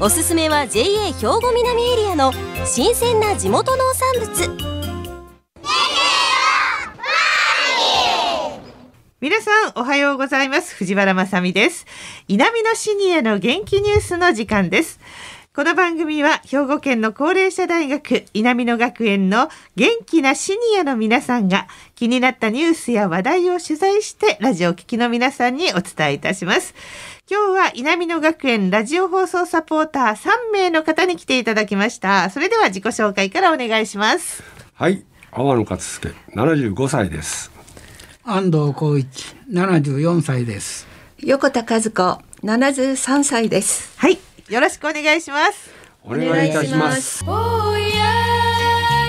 [0.00, 2.32] おすすめは JA 兵庫南エリアの
[2.64, 4.78] 新鮮な地元農産物。
[9.20, 10.76] 皆さんおはようございます。
[10.76, 11.84] 藤原まさです。
[12.28, 15.00] 南のシニアの元気ニュースの時間です。
[15.58, 21.66] この番組は兵庫県の高齢者大学南野学園の元気なシニアの皆さんが
[21.96, 26.76] 気になったニュースや話題を取材してラジオ聴きの皆さんにお伝えいたします。
[27.28, 32.30] 今日は南野学園ラジオ放送サポーター3名の方に来ていただきました。
[32.30, 34.44] それでは自己紹介からお願いします。
[34.74, 37.50] はい、阿野勝介75歳です。
[38.22, 40.86] 安藤光一74歳です。
[41.18, 43.98] 横田和子73歳です。
[43.98, 44.20] はい。
[44.48, 45.70] よろしくお願いします。
[46.02, 47.22] お願いいたします。
[47.26, 47.86] おや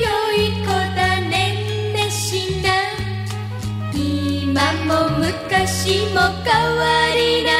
[0.00, 2.68] よい子だねねしな
[3.94, 7.59] 今も昔も変わりなく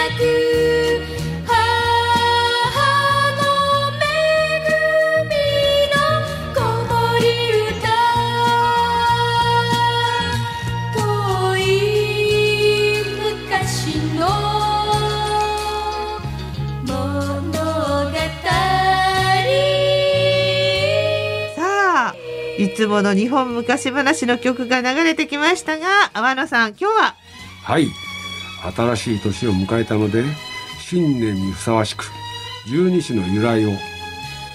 [22.81, 27.15] つもの日本昔話の曲が流れてきましたが天野さん今日は？
[27.63, 27.89] はい。
[28.75, 30.25] 新しい年を迎えたので
[30.79, 32.07] 新年にふさわしく
[32.71, 33.73] 十二支の由来を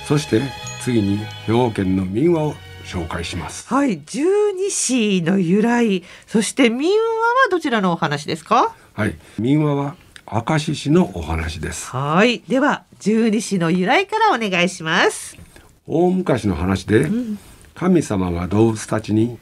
[0.07, 0.41] そして
[0.81, 3.71] 次に兵庫県の民話を紹介します。
[3.71, 4.01] はい。
[4.01, 6.03] 十二支の由来。
[6.25, 8.73] そして民話はどちらのお話ですか？
[8.93, 9.15] はい。
[9.37, 11.91] 民話は明石市のお話です。
[11.91, 12.41] はい。
[12.47, 15.37] では十二支の由来からお願いします。
[15.85, 17.39] 大昔の話で、うん
[17.75, 19.37] 神様が動物たちに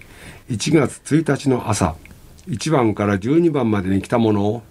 [0.50, 1.96] 1月1日の朝
[2.48, 4.64] 1番から12番までに来たものを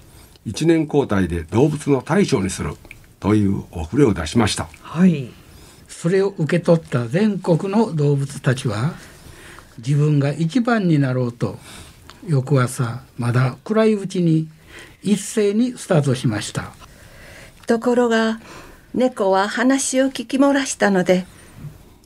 [0.46, 2.74] 1年交代で動物の対象にする
[3.20, 4.68] というお触れを出しました。
[4.82, 5.30] はい。
[5.88, 8.94] それを受け取った全国の動物たちは
[9.78, 11.58] 自分が一番になろうと
[12.26, 14.48] 翌朝まだ暗いうちに
[15.02, 16.72] 一斉にスタートしました
[17.66, 18.40] ところが
[18.94, 21.26] 猫は話を聞き漏らしたので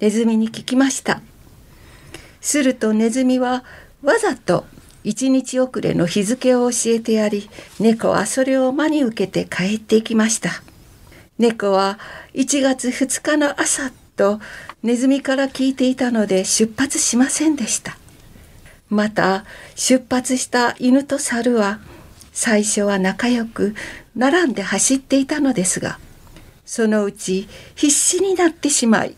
[0.01, 1.23] ネズミに聞きました
[2.47, 3.65] するとネズミは
[4.05, 4.67] わざと
[5.03, 10.63] 一日遅れの日付を教えてやり猫はそれを真に受けて帰っていきました。
[11.39, 11.99] 猫は
[12.35, 14.39] 1月2日の朝と
[14.85, 17.99] ネズミから聞いていたので出発しませんでした。
[18.91, 21.81] また出発した犬と猿は
[22.33, 23.75] 最初は仲良く
[24.15, 25.99] 並んで走っていたのですが
[26.65, 29.17] そのうち必死になってしまい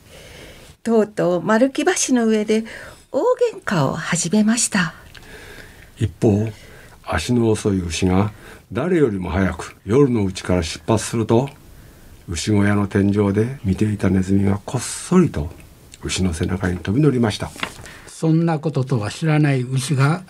[0.82, 2.64] とうとう丸木橋の上で
[3.10, 3.20] 大
[3.54, 4.92] 喧嘩を始めました。
[5.96, 6.50] 一方
[7.04, 8.32] 足の遅い牛が
[8.70, 11.48] 誰よりも早く夜のうちから出発すると
[12.28, 15.48] 牛小屋の天井で見ていたネズミがこっそりと
[16.02, 17.50] 牛の背中に飛び乗りました。
[18.06, 20.22] そんなこととは知らない牛が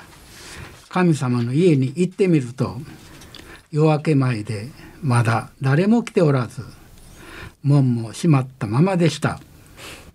[0.88, 2.76] 神様の家に行ってみると
[3.72, 4.68] 夜明け前で
[5.02, 6.62] まだ誰も来ておらず
[7.62, 9.40] 門も閉まったままでした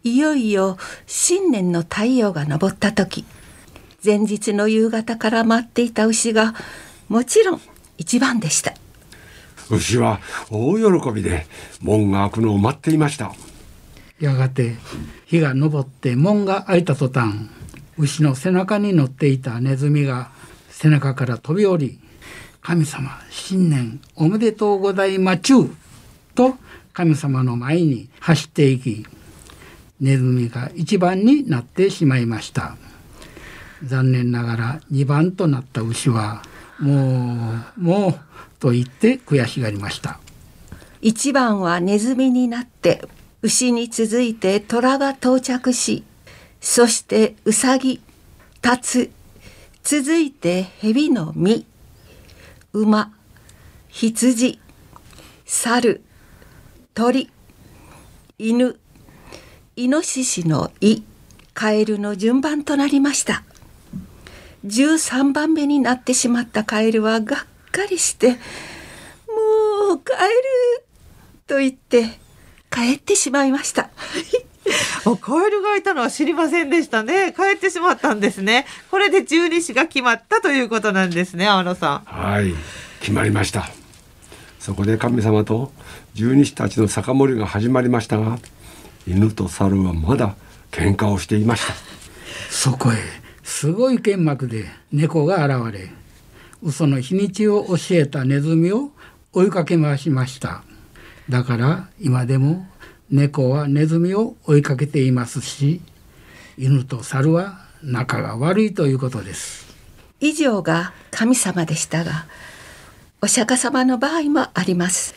[0.05, 0.77] いよいよ
[1.07, 3.23] 新年の太陽が昇った時。
[4.03, 6.53] 前日の夕方から待っていた牛が
[7.07, 7.61] もちろん
[7.97, 8.73] 一番でした。
[9.71, 10.19] 牛は
[10.51, 11.45] 大喜びで
[11.81, 13.33] 門が開くのを待っていました。
[14.19, 14.75] やがて
[15.25, 17.33] 日が昇って門が開いた途端
[17.97, 20.31] 牛の背中に乗っていたネズミが
[20.69, 21.99] 背中から飛び降り
[22.61, 25.69] 「神様新年おめでとうございまちゅう」
[26.35, 26.57] と
[26.91, 29.05] 神様の前に走っていき
[30.03, 32.75] ネズミが1番になってしまいました。
[33.85, 36.43] 残念ながら2番となった牛は
[36.77, 38.15] もうもう
[38.59, 40.19] と言って悔しがりました。
[41.03, 43.01] 1番はネズミになって
[43.41, 46.03] 牛に続いて虎が到着し
[46.59, 48.01] そしてウサギ
[48.61, 49.09] タツ
[49.83, 51.65] 続いて蛇の実
[52.73, 53.13] 馬
[53.87, 54.59] 羊
[55.45, 56.03] 猿
[56.93, 57.29] 鳥
[58.37, 58.77] 犬
[59.75, 61.03] イノシシのイ
[61.53, 63.43] カエルの順番となりました
[64.65, 67.39] 13番目になってしまったカエルはがっ
[67.71, 68.31] かりして
[69.27, 70.85] 「もうカエル!」
[71.47, 72.19] と言って
[72.71, 73.89] 帰ってしまいました。
[75.05, 77.33] おカエルがいたのは知りませんでしたね。
[77.35, 78.65] 帰ってしまったんですね。
[78.89, 81.99] これで十二支が決まったということなんですね、天野さん。
[82.05, 82.53] はい
[83.03, 83.69] 決まりました
[84.59, 85.73] そこで神様と
[86.13, 88.39] 十二支たちの酒盛りが始まりましたが
[89.07, 90.35] 犬と猿はまだ
[90.71, 91.73] 喧嘩をしていました。
[92.49, 92.95] そこへ
[93.43, 95.89] すごい剣幕で猫が現れ
[96.61, 98.91] 嘘の日にちを教えたネズミを
[99.33, 100.63] 追いかけ回しました。
[101.29, 102.65] だから今でも
[103.09, 105.81] 猫はネズミを追いかけていますし
[106.57, 109.63] 犬と猿は仲が悪いということです。
[110.19, 112.25] 以上が神様でしたが
[113.21, 115.13] お釈迦様の場合もあります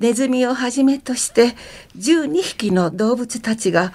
[0.00, 1.56] ネズミをはじめとして
[1.96, 3.92] 12匹の動物たちが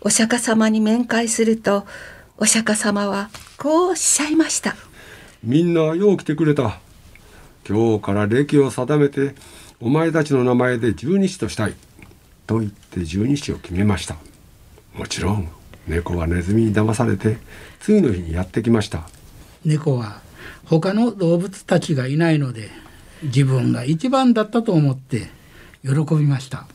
[0.00, 1.86] お釈迦様に面会すると
[2.36, 4.74] お釈迦様はこうおっしゃいました。
[5.44, 6.80] みんなよう来てくれた。
[7.68, 9.34] 今日から歴を定めて
[9.80, 11.74] お前たちの名前で十二支としたい。
[12.46, 14.16] と言って十二支を決めました。
[14.94, 15.48] もちろん
[15.86, 17.38] 猫はネズミに騙されて
[17.80, 19.08] 次の日にやってきました。
[19.64, 20.20] 猫は
[20.64, 22.70] 他の動物たちがいないので
[23.22, 25.30] 自分が一番だったと思って
[25.84, 26.66] 喜びました。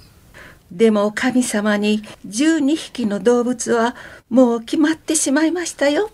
[0.72, 3.96] でも神様に12匹の動物は
[4.30, 6.12] もう決まってしまいましたよ。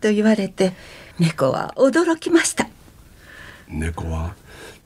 [0.00, 0.72] と言われて
[1.20, 2.68] 猫は驚きました。
[3.68, 4.34] 猫は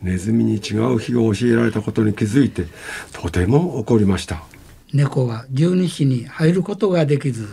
[0.02, 2.66] ネズミに違う日を教えられたことに気づいて
[3.12, 4.44] とても怒りました。
[4.92, 7.48] 猫は十二支に入ることができず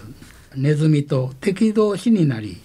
[0.56, 2.62] ネズミと敵同士になり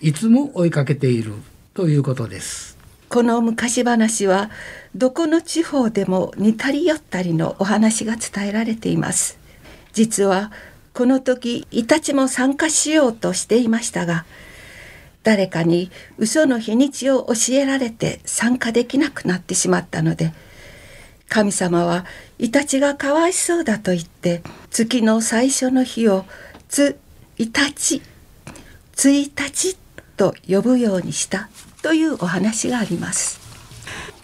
[0.00, 1.34] いつも追いかけている
[1.74, 2.77] ということです
[3.08, 4.50] この昔話は
[4.94, 9.38] どこの地方でも似たり寄ったりのお話が伝えられています。
[9.92, 10.52] 実は
[10.92, 14.24] この時イタチも参加しようとしていましたが
[15.22, 20.32] 誰かに嘘の日にちを教えられて参加できなくなってしまったので
[21.28, 22.06] 神様は
[22.38, 26.24] イタチがかわいそうだと言って月の最初の日を
[26.68, 26.98] つ
[27.36, 28.02] イタチ
[28.92, 29.76] ついたち
[30.16, 31.48] と呼ぶようにした。
[31.88, 33.40] というお話があります。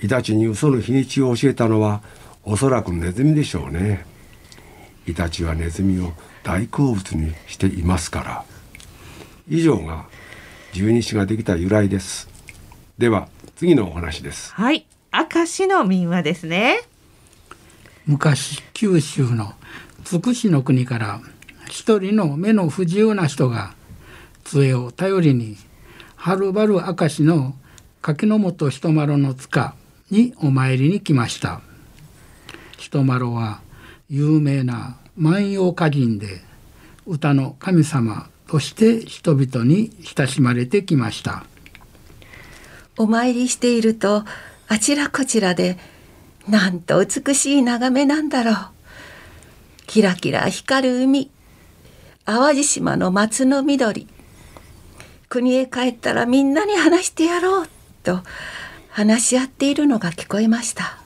[0.03, 2.03] イタチに嘘の日にちを教えたのは
[2.43, 4.05] おそらくネズミでしょうね。
[5.07, 6.13] イタチはネズミを
[6.43, 8.45] 大好物にしていますから。
[9.49, 10.05] 以上が
[10.75, 12.29] 十二支ができた由来です。
[12.99, 14.53] では次のお話です。
[14.53, 14.87] はい。
[15.11, 16.83] 明石の民話ですね。
[18.05, 19.55] 昔九州の
[20.05, 21.23] つくしの国から
[21.71, 23.73] 一人の目の不自由な人が
[24.45, 25.57] 杖を頼りに
[26.25, 27.55] はるばる明石の
[28.01, 29.75] 柿の本人丸の塚
[30.11, 31.61] にお参りに来ました。
[32.79, 33.61] 人丸は
[34.09, 36.41] 有名な万葉歌人で
[37.05, 41.45] 歌の神様として人々に親しまれてきました。
[42.97, 44.25] お参りしていると
[44.67, 45.77] あちらこちらで
[46.49, 48.55] なんと美しい眺めなんだろう。
[49.87, 51.31] キラキラ光る海
[52.25, 54.09] 淡路島の松の緑
[55.35, 57.69] 国へ帰ったらみんなに話してやろう
[58.05, 58.21] と
[58.89, 60.97] 話し合っているのが聞こえました。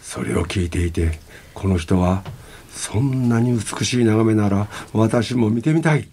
[0.00, 1.18] それを聞いていて
[1.52, 2.22] この人は
[2.70, 6.06] そんなに美しい眺めなら私も見てみたい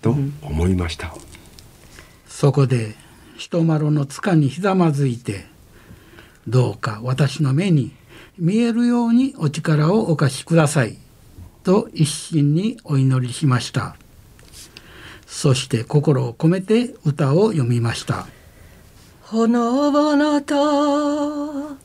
[0.00, 1.12] と思いました、
[2.28, 2.94] そこで
[3.36, 5.44] 人丸の塚にひざまずいて
[6.46, 7.90] どうか私の目に
[8.38, 10.98] 見えるようにお力をお貸しください
[11.64, 13.96] と一心にお祈りしました
[15.28, 18.26] そして心を込めて歌を読みました。
[19.20, 21.76] ほのぼのと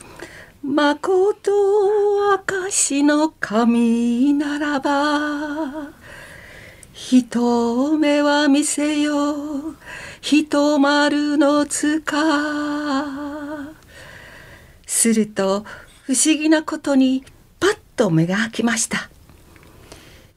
[0.64, 5.90] まこと証の神ならば
[6.94, 9.76] 一目は見せよ
[10.22, 12.16] 一丸の塚。
[14.88, 15.66] すると
[16.06, 17.26] 不思議なことに
[17.60, 19.10] パッと目が開きました。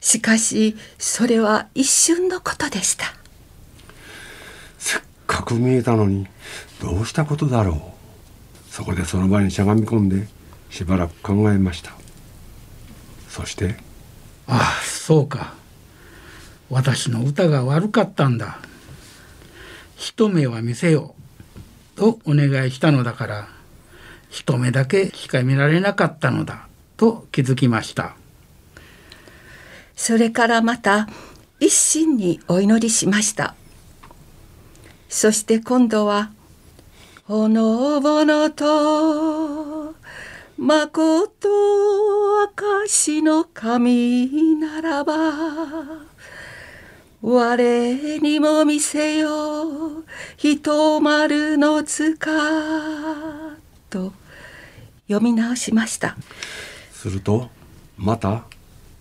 [0.07, 3.07] しかしそれは一瞬のことでした。
[4.77, 6.27] せっかく見えたのに
[6.81, 8.73] どうしたことだろう。
[8.73, 10.29] そこでその場にしゃがみ込んで
[10.69, 11.91] しばらく考えました。
[13.27, 13.75] そして
[14.47, 15.55] ああそうか。
[16.69, 18.59] 私の歌が悪かったんだ。
[19.97, 21.15] 一目は見せよ
[21.97, 23.49] とお願いしたのだから
[24.29, 26.65] 一目だけしか見られなかったのだ。
[26.95, 28.15] と気づきました
[30.07, 31.09] それからまた
[31.59, 33.55] 一心にお祈りしました。
[35.09, 36.31] そして今度は
[37.27, 39.93] 「ほのぼのと
[40.57, 41.49] まこと
[42.55, 45.13] 証の神ならば
[47.21, 50.05] 我にも見せよ
[50.37, 52.31] 一丸の塚」
[53.91, 54.13] と
[55.09, 56.15] 読み直しました。
[56.93, 57.49] すると
[57.97, 58.45] また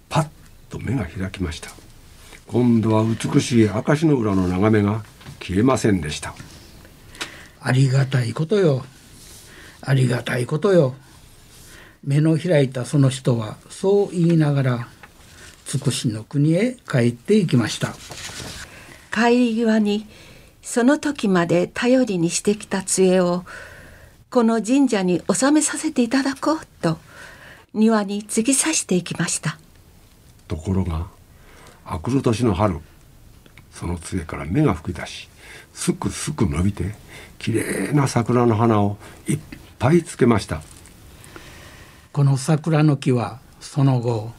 [0.08, 0.35] パッ
[0.68, 1.70] と目が開きました。
[2.46, 5.04] 今度は美しい証の裏の眺めが
[5.40, 6.34] 消えませんでした。
[7.60, 8.84] ありがたいことよ。
[9.80, 10.94] ありがたいことよ。
[12.04, 14.88] 目の開いたその人はそう言いながら
[15.64, 17.94] つくしの国へ帰っていきました。
[19.12, 20.06] 帰り際に
[20.62, 23.44] その時まで頼りにしてきた杖を
[24.30, 26.98] この神社に納めさせていただこうと
[27.72, 29.58] 庭に継ぎさしていきました
[30.48, 31.06] ところが
[31.84, 32.78] あくる年の春
[33.70, 35.28] その杖から芽が吹き出し
[35.74, 36.94] すくすく伸びて
[37.38, 38.96] きれいな桜の花を
[39.28, 39.38] いっ
[39.78, 40.62] ぱいつけました。
[42.12, 44.32] この桜の木はその後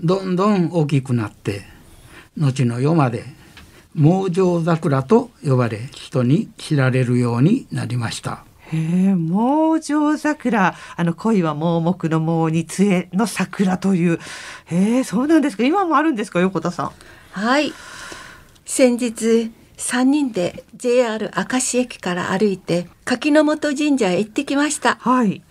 [0.00, 1.62] どんどん大きくなって
[2.36, 3.24] 後の世まで
[3.94, 8.44] 猛上桜と呼ばれ人に知られるようになりました。
[8.76, 10.74] え、猛上桜。
[10.96, 14.18] あの恋は盲目の盲に杖の桜という。
[14.66, 15.64] へえ、そうなんですか。
[15.64, 16.92] 今もあるんですか、横田さん。
[17.32, 17.72] はい
[18.64, 25.42] 先日3人で JR 明石駅から歩いて柿の本神社へ行ってきましたはい。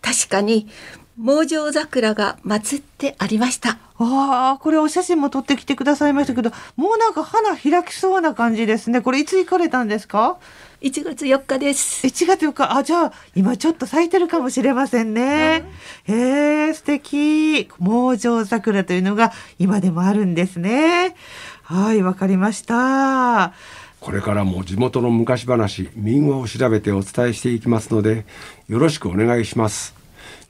[0.00, 0.68] 確かに
[1.16, 9.00] 猛上桜が祀ってありましたああ、これお写真も撮ってきてくださいましたけど、もうなんか花開きそうな感じですね。
[9.00, 10.38] これいつ行かれたんですか
[10.80, 12.76] ？1月4日です1月4日。
[12.76, 15.64] あ、じゃあ、今ちょっと咲いてるかもしれませんね。
[16.04, 17.68] へえ、素敵。
[17.78, 21.14] 猛上桜というのが今でもあるんですね。
[21.62, 23.52] はい、わかりました。
[24.00, 28.26] これからも地元の昔話民話を調べてお伝えしていきますので
[28.66, 29.94] よろしくお願いします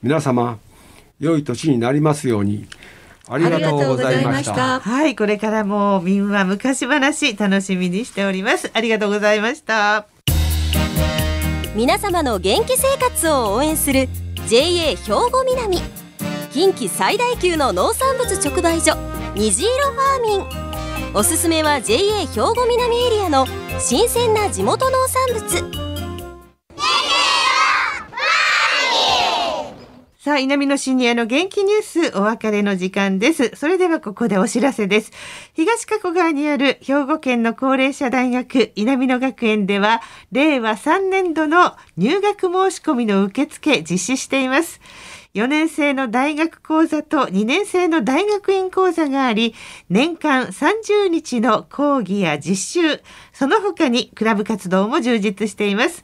[0.01, 0.57] 皆様
[1.19, 2.67] 良い年になりますように
[3.27, 8.69] ありがとうございましたはい、これからも民話昔話楽しみにしております。
[8.73, 10.07] ありがとうございました。
[11.75, 14.07] 皆様の元気生活を応援する
[14.47, 15.79] JA 兵庫南
[16.51, 18.95] 近畿最大級の農産物直売所
[19.33, 23.47] 虹色ファーミンおすすめは JA 兵庫南エリアの
[23.79, 25.82] 新鮮な地元農産物
[30.23, 33.51] さあ、南のシニアの元気ニュースお別れの時間です。
[33.55, 35.11] それではここでお知らせです。
[35.53, 40.01] 東加古川にある兵庫県の高齢者大学稲美野学園では、
[40.31, 44.79] 令和3年度の入学申し込みの受付実施しています。
[45.33, 49.53] 4年生の大学講座と2年生の大学院講座があり、
[49.89, 53.01] 年間30日の講義や実習、
[53.33, 56.01] その他にクラブ活動も充実しています。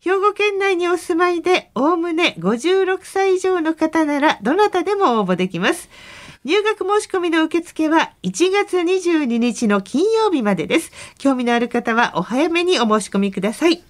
[0.00, 5.88] 兵庫県内にお住まいで、おおむね56歳以上の方なら、どなたでも応募できます。
[6.44, 10.92] 入学申し込みの受付は1月22日の金曜日までです。
[11.18, 13.82] 興味のある方はお早めにお申し込みください。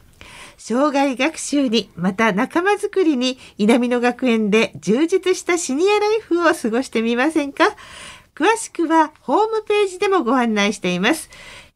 [0.57, 7.77] 障害学習に、また仲間づくりに、稲美野学園で充実したシニアライフを過ごしてみませんか？
[8.35, 11.29] 詳しくはホームページでもご案内しています。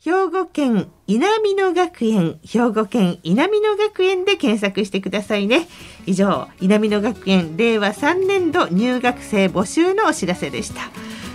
[0.04, 5.68] 兵庫県稲美野学園、兵庫県稲美野学園で検索してくださいね。
[6.06, 10.90] 以上、稲美野学園令和3年度入学生募集のお知らせでした。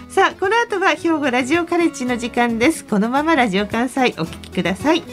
[0.09, 2.83] さあ、この後は兵庫ラジオカレッジの時間です。
[2.83, 5.03] このままラジオ関西お聞きください。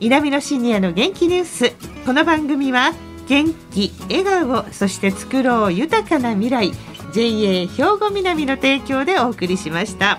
[0.00, 1.72] 稲美野シニアの元気ニュース。
[2.06, 2.94] この番組は
[3.28, 6.72] 元気、笑顔、そして作ろう豊かな未来。
[7.12, 10.18] JA 兵庫南の提供でお送りしました。